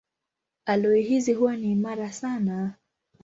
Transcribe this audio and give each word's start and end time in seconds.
Aloi 0.65 1.03
hizi 1.03 1.33
huwa 1.33 1.55
ni 1.57 1.71
imara 1.71 2.11
sana. 2.11 2.73